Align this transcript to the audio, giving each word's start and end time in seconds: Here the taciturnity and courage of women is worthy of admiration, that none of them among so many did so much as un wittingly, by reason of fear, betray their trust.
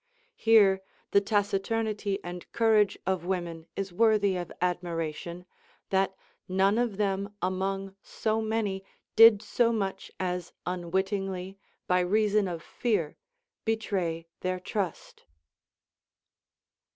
Here 0.35 0.81
the 1.11 1.21
taciturnity 1.21 2.17
and 2.23 2.51
courage 2.53 2.97
of 3.05 3.23
women 3.27 3.67
is 3.75 3.93
worthy 3.93 4.35
of 4.35 4.51
admiration, 4.59 5.45
that 5.91 6.15
none 6.47 6.79
of 6.79 6.97
them 6.97 7.35
among 7.39 7.95
so 8.01 8.41
many 8.41 8.83
did 9.15 9.43
so 9.43 9.71
much 9.71 10.11
as 10.19 10.53
un 10.65 10.89
wittingly, 10.89 11.59
by 11.85 11.99
reason 11.99 12.47
of 12.47 12.63
fear, 12.63 13.15
betray 13.63 14.25
their 14.39 14.59
trust. 14.59 15.25